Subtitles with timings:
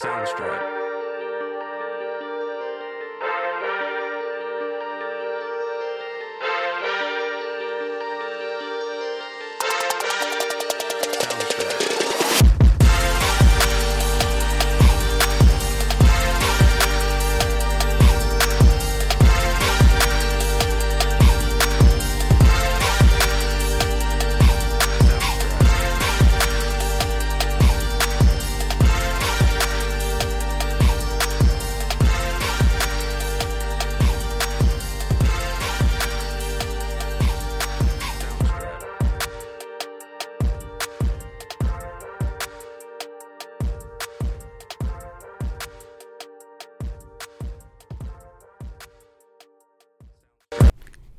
[0.00, 0.87] Soundstripe.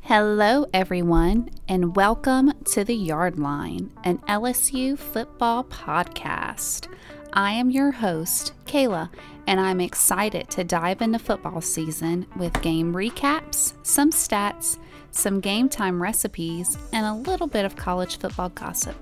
[0.10, 6.88] Hello, everyone, and welcome to The Yard Line, an LSU football podcast.
[7.32, 9.12] I am your host, Kala,
[9.46, 14.80] and I'm excited to dive into football season with game recaps, some stats,
[15.12, 18.96] some game time recipes, and a little bit of college football gossip.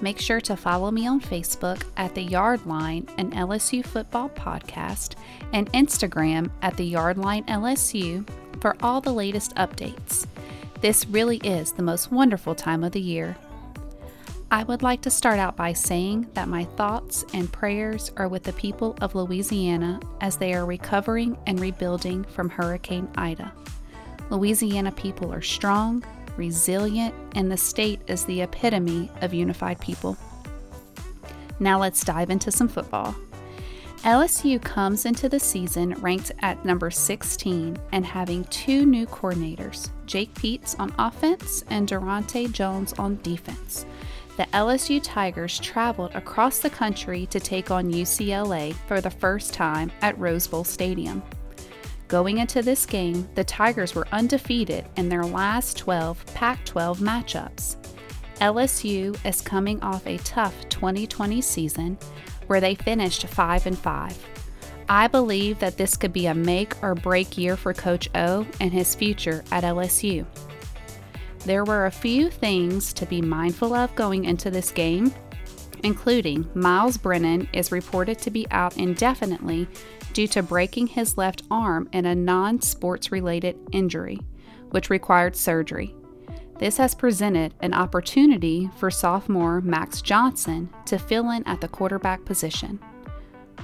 [0.00, 5.14] Make sure to follow me on Facebook at The Yard Line, an LSU football podcast,
[5.52, 8.26] and Instagram at The Yard Line LSU
[8.60, 10.26] for all the latest updates.
[10.80, 13.36] This really is the most wonderful time of the year.
[14.50, 18.42] I would like to start out by saying that my thoughts and prayers are with
[18.42, 23.50] the people of Louisiana as they are recovering and rebuilding from Hurricane Ida.
[24.28, 26.04] Louisiana people are strong,
[26.36, 30.18] resilient, and the state is the epitome of unified people.
[31.58, 33.14] Now let's dive into some football.
[34.04, 40.34] LSU comes into the season ranked at number 16 and having two new coordinators, Jake
[40.34, 43.86] Peetz on offense and Daronte Jones on defense.
[44.36, 49.92] The LSU Tigers traveled across the country to take on UCLA for the first time
[50.00, 51.22] at Rose Bowl Stadium.
[52.08, 57.76] Going into this game, the Tigers were undefeated in their last 12 Pac 12 matchups.
[58.40, 61.96] LSU is coming off a tough 2020 season
[62.46, 64.28] where they finished 5 and 5.
[64.88, 68.72] I believe that this could be a make or break year for Coach O and
[68.72, 70.26] his future at LSU.
[71.44, 75.12] There were a few things to be mindful of going into this game,
[75.82, 79.66] including Myles Brennan is reported to be out indefinitely
[80.12, 84.18] due to breaking his left arm in a non sports related injury,
[84.70, 85.94] which required surgery.
[86.62, 92.24] This has presented an opportunity for sophomore Max Johnson to fill in at the quarterback
[92.24, 92.78] position.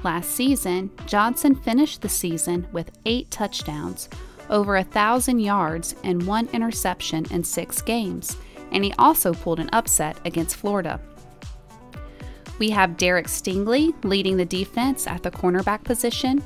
[0.03, 4.09] Last season, Johnson finished the season with eight touchdowns,
[4.51, 8.37] over a thousand yards, and one interception in six games,
[8.73, 11.01] and he also pulled an upset against Florida.
[12.59, 16.43] We have Derek Stingley leading the defense at the cornerback position,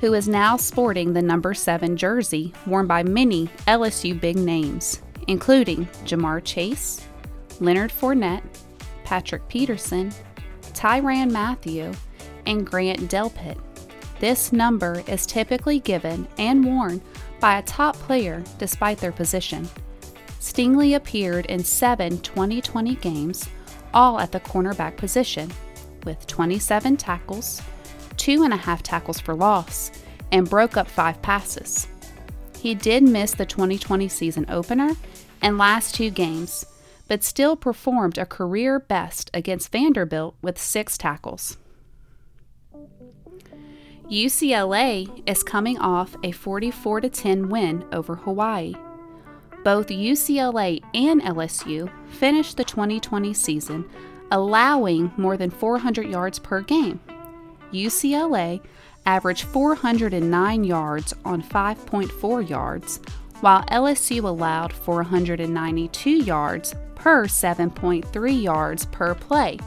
[0.00, 5.86] who is now sporting the number 7 jersey worn by many LSU big names, including
[6.04, 7.06] Ja'Marr Chase,
[7.60, 8.42] Leonard Fournette,
[9.04, 10.12] Patrick Peterson,
[10.72, 11.92] Tyrann Mathieu,
[12.46, 13.58] and Grant Delpit.
[14.20, 17.00] This number is typically given and worn
[17.40, 19.68] by a top player despite their position.
[20.40, 23.48] Stingley appeared in seven 2020 games,
[23.92, 25.50] all at the cornerback position,
[26.04, 27.60] with 27 tackles,
[28.16, 29.90] two and a half tackles for loss,
[30.32, 31.88] and broke up five passes.
[32.58, 34.96] He did miss the 2020 season opener
[35.42, 36.66] and last two games,
[37.08, 41.56] but still performed a career best against Vanderbilt with six tackles.
[44.10, 48.74] UCLA is coming off a 44 10 win over Hawaii.
[49.64, 53.84] Both UCLA and LSU finished the 2020 season
[54.30, 57.00] allowing more than 400 yards per game.
[57.72, 58.60] UCLA
[59.04, 63.00] averaged 409 yards on 5.4 yards,
[63.40, 69.58] while LSU allowed 492 yards per 7.3 yards per play,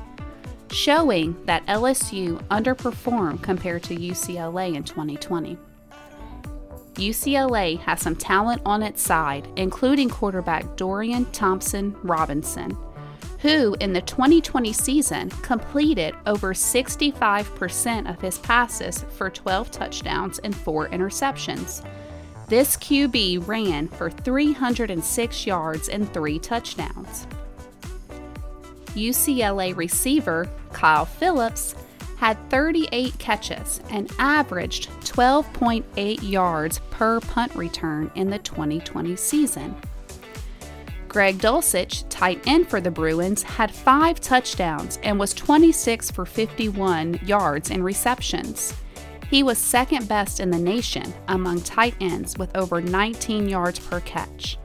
[0.72, 5.58] showing that LSU underperformed compared to UCLA in 2020.
[6.96, 12.78] UCLA has some talent on its side, including quarterback Dorian Thompson Robinson,
[13.40, 20.54] who in the 2020 season completed over 65% of his passes for 12 touchdowns and
[20.54, 21.86] 4 interceptions.
[22.50, 27.28] This QB ran for 306 yards and 3 touchdowns.
[28.96, 31.76] UCLA receiver Kyle Phillips
[32.18, 39.76] had 38 catches and averaged 12.8 yards per punt return in the 2020 season.
[41.08, 47.20] Greg Dulcich, tight end for the Bruins, had five touchdowns and was 26 for 51
[47.24, 48.74] yards in receptions.
[49.30, 54.00] He was second best in the nation among tight ends with over 19 yards per
[54.02, 54.58] catch.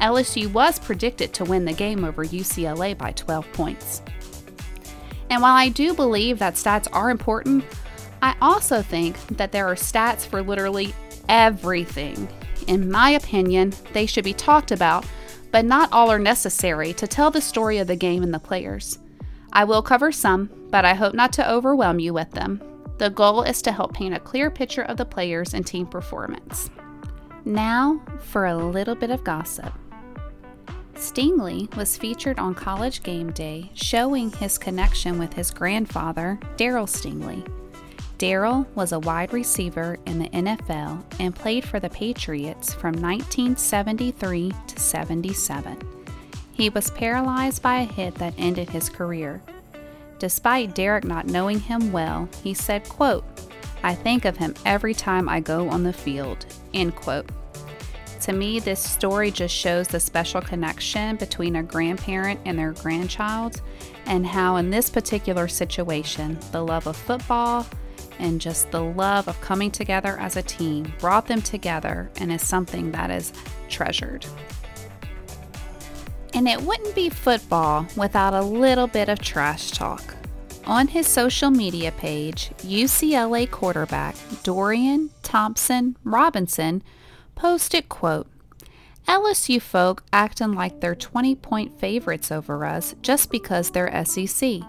[0.00, 4.02] LSU was predicted to win the game over UCLA by 12 points.
[5.28, 7.64] And while I do believe that stats are important,
[8.22, 10.92] I also think that there are stats for literally
[11.28, 12.28] everything.
[12.66, 15.06] In my opinion, they should be talked about,
[15.52, 18.98] but not all are necessary to tell the story of the game and the players.
[19.52, 22.60] I will cover some, but I hope not to overwhelm you with them.
[23.00, 26.68] The goal is to help paint a clear picture of the players and team performance.
[27.46, 29.72] Now for a little bit of gossip.
[30.96, 37.42] Stingley was featured on College Game Day, showing his connection with his grandfather, Darryl Stingley.
[38.18, 44.52] Darryl was a wide receiver in the NFL and played for the Patriots from 1973
[44.66, 45.78] to 77.
[46.52, 49.42] He was paralyzed by a hit that ended his career.
[50.20, 53.24] Despite Derek not knowing him well, he said, quote,
[53.82, 56.44] I think of him every time I go on the field,
[56.74, 57.30] end quote.
[58.20, 63.62] To me, this story just shows the special connection between a grandparent and their grandchild,
[64.04, 67.66] and how, in this particular situation, the love of football
[68.18, 72.46] and just the love of coming together as a team brought them together and is
[72.46, 73.32] something that is
[73.70, 74.26] treasured.
[76.40, 80.14] And it wouldn't be football without a little bit of trash talk.
[80.64, 86.82] On his social media page, UCLA quarterback Dorian Thompson Robinson
[87.34, 88.26] posted quote
[89.06, 94.62] LSU folk acting like they're 20 point favorites over us just because they're SEC.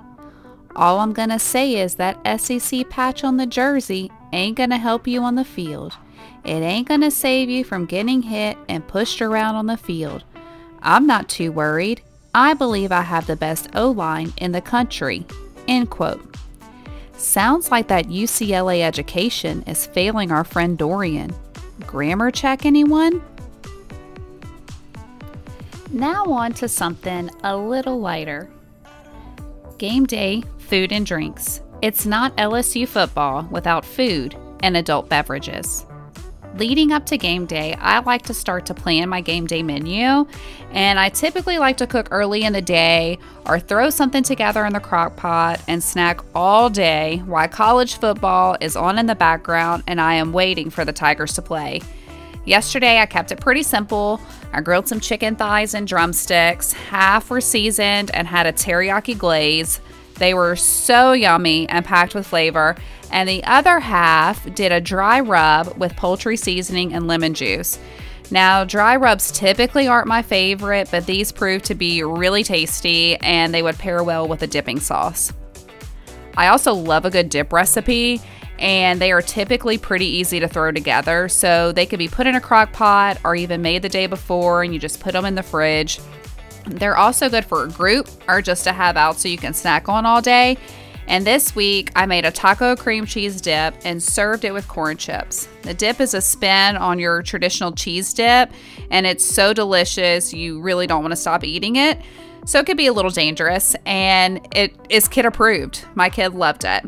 [0.75, 4.77] All I'm going to say is that SEC patch on the jersey ain't going to
[4.77, 5.93] help you on the field.
[6.43, 10.25] It ain't going to save you from getting hit and pushed around on the field.
[10.81, 12.01] I'm not too worried.
[12.33, 15.25] I believe I have the best O line in the country.
[15.67, 16.35] End quote.
[17.17, 21.31] Sounds like that UCLA education is failing our friend Dorian.
[21.85, 23.21] Grammar check, anyone?
[25.91, 28.49] Now, on to something a little lighter.
[29.77, 31.61] Game day, food and drinks.
[31.81, 35.85] It's not LSU football without food and adult beverages.
[36.55, 40.27] Leading up to game day, I like to start to plan my game day menu,
[40.71, 44.73] and I typically like to cook early in the day or throw something together in
[44.73, 49.83] the crock pot and snack all day while college football is on in the background
[49.87, 51.81] and I am waiting for the Tigers to play.
[52.43, 54.19] Yesterday, I kept it pretty simple.
[54.51, 56.73] I grilled some chicken thighs and drumsticks.
[56.73, 59.79] Half were seasoned and had a teriyaki glaze.
[60.21, 62.75] They were so yummy and packed with flavor.
[63.11, 67.79] And the other half did a dry rub with poultry seasoning and lemon juice.
[68.29, 73.51] Now, dry rubs typically aren't my favorite, but these proved to be really tasty and
[73.51, 75.33] they would pair well with a dipping sauce.
[76.37, 78.21] I also love a good dip recipe,
[78.59, 81.29] and they are typically pretty easy to throw together.
[81.29, 84.61] So they could be put in a crock pot or even made the day before,
[84.61, 85.99] and you just put them in the fridge.
[86.65, 89.89] They're also good for a group or just to have out so you can snack
[89.89, 90.57] on all day.
[91.07, 94.97] And this week, I made a taco cream cheese dip and served it with corn
[94.97, 95.49] chips.
[95.63, 98.51] The dip is a spin on your traditional cheese dip,
[98.91, 101.99] and it's so delicious, you really don't want to stop eating it.
[102.45, 105.85] So it could be a little dangerous, and it is kid approved.
[105.95, 106.85] My kid loved it.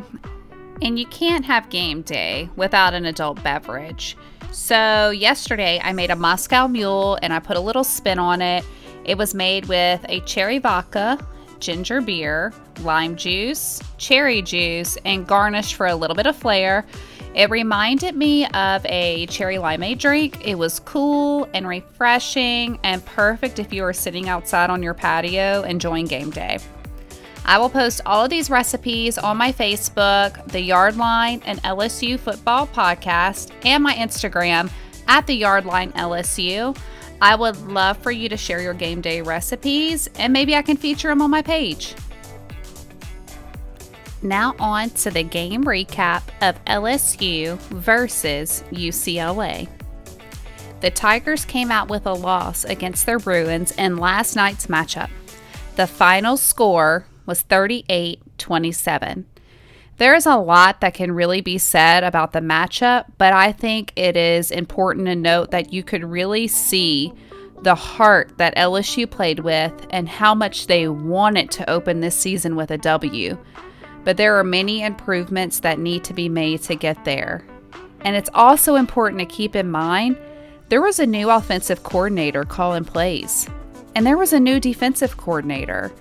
[0.81, 4.15] And you can't have game day without an adult beverage.
[4.51, 8.63] So yesterday, I made a Moscow Mule and I put a little spin on it
[9.05, 11.19] it was made with a cherry vodka,
[11.59, 16.85] ginger beer, lime juice, cherry juice, and garnished for a little bit of flair.
[17.33, 20.45] It reminded me of a cherry limeade drink.
[20.45, 25.63] It was cool and refreshing and perfect if you are sitting outside on your patio
[25.63, 26.59] enjoying game day.
[27.45, 32.67] I will post all of these recipes on my Facebook, the Yardline and LSU Football
[32.67, 34.71] Podcast, and my Instagram
[35.07, 36.77] at the Yardline LSU.
[37.23, 40.75] I would love for you to share your game day recipes and maybe I can
[40.75, 41.95] feature them on my page.
[44.21, 49.69] Now, on to the game recap of LSU versus UCLA.
[50.81, 55.09] The Tigers came out with a loss against their Bruins in last night's matchup.
[55.77, 59.25] The final score was 38 27.
[59.97, 63.93] There is a lot that can really be said about the matchup, but I think
[63.95, 67.13] it is important to note that you could really see
[67.61, 72.55] the heart that LSU played with and how much they wanted to open this season
[72.55, 73.37] with a W.
[74.03, 77.45] But there are many improvements that need to be made to get there.
[78.01, 80.17] And it's also important to keep in mind
[80.69, 83.47] there was a new offensive coordinator calling plays.
[83.95, 85.91] and there was a new defensive coordinator.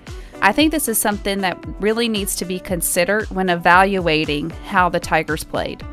[0.45, 4.99] I think this is something that really needs to be considered when evaluating how the
[4.99, 5.87] Tigers played.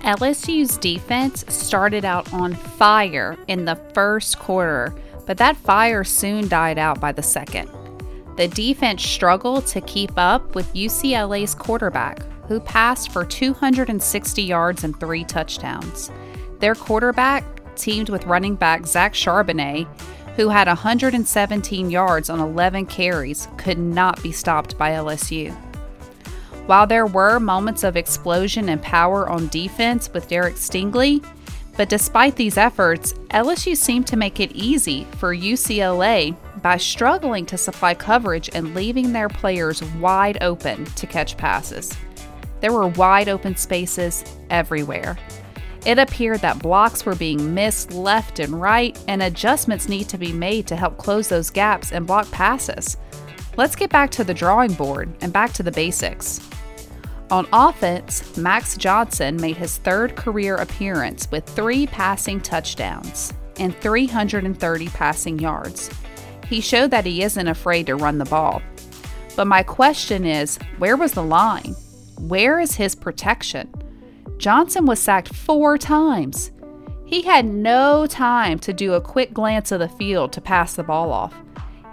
[0.00, 4.92] LSU's defense started out on fire in the first quarter,
[5.24, 7.70] but that fire soon died out by the second.
[8.36, 14.98] The defense struggled to keep up with UCLA's quarterback, who passed for 260 yards and
[14.98, 16.10] three touchdowns.
[16.58, 17.44] Their quarterback
[17.76, 19.86] teamed with running back Zach Charbonnet,
[20.36, 25.54] who had 117 yards on 11 carries, could not be stopped by LSU.
[26.66, 31.24] While there were moments of explosion and power on defense with Derek Stingley,
[31.76, 37.58] but despite these efforts, LSU seemed to make it easy for UCLA by struggling to
[37.58, 41.96] supply coverage and leaving their players wide open to catch passes.
[42.60, 45.18] There were wide open spaces everywhere.
[45.84, 50.32] It appeared that blocks were being missed left and right, and adjustments need to be
[50.32, 52.96] made to help close those gaps and block passes.
[53.56, 56.40] Let's get back to the drawing board and back to the basics.
[57.32, 64.88] On offense, Max Johnson made his third career appearance with three passing touchdowns and 330
[64.88, 65.90] passing yards.
[66.46, 68.62] He showed that he isn't afraid to run the ball.
[69.34, 71.74] But my question is where was the line?
[72.18, 73.72] Where is his protection?
[74.42, 76.50] Johnson was sacked four times.
[77.06, 80.82] He had no time to do a quick glance of the field to pass the
[80.82, 81.32] ball off.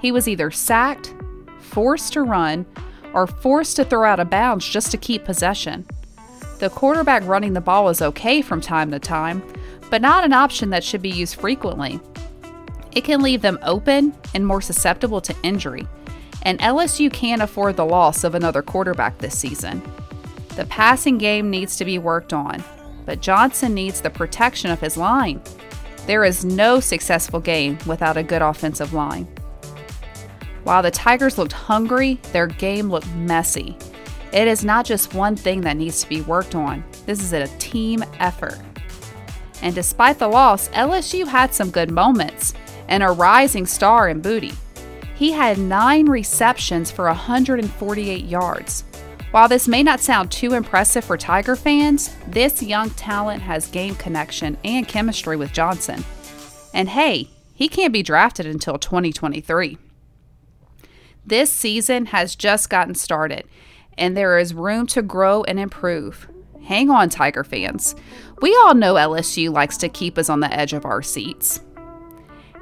[0.02, 1.14] He was either sacked,
[1.60, 2.66] forced to run,
[3.14, 5.86] or forced to throw out of bounds just to keep possession.
[6.58, 9.44] The quarterback running the ball is okay from time to time,
[9.92, 12.00] but not an option that should be used frequently.
[12.94, 15.86] It can leave them open and more susceptible to injury,
[16.42, 19.84] and LSU can't afford the loss of another quarterback this season.
[20.60, 22.62] The passing game needs to be worked on,
[23.06, 25.42] but Johnson needs the protection of his line.
[26.06, 29.24] There is no successful game without a good offensive line.
[30.66, 33.78] While the Tigers looked hungry, their game looked messy.
[34.34, 37.48] It is not just one thing that needs to be worked on, this is a
[37.58, 38.60] team effort.
[39.62, 42.54] And despite the loss, LSU had some good moments
[42.90, 44.54] and a rising star in Boutte.
[45.16, 48.84] He had nine receptions for 148 yards.
[49.32, 53.94] While this may not sound too impressive for Tiger fans, this young talent has game
[53.94, 56.04] connection and chemistry with Johnson.
[56.74, 59.78] And hey, he can't be drafted until 2023.
[61.24, 63.46] This season has just gotten started,
[64.00, 66.28] and there is room to grow and improve.
[66.64, 67.96] Hang on, Tiger fans.
[68.42, 71.62] We all know LSU likes to keep us on the edge of our seats.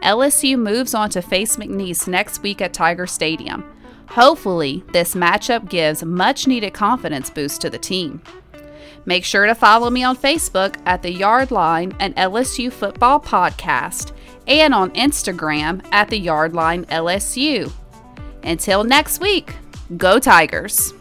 [0.01, 3.63] LSU moves on to face McNeese next week at Tiger Stadium.
[4.09, 8.21] Hopefully, this matchup gives much needed confidence boost to the team.
[9.05, 14.11] Make sure to follow me on Facebook at the Yardline and LSU Football Podcast
[14.47, 17.71] and on Instagram at the Yardline LSU.
[18.43, 19.55] Until next week,
[19.97, 20.93] go Tigers!